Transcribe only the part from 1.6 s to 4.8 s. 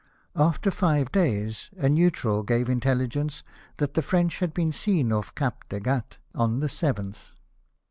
a neutral gave intelligence that the French had been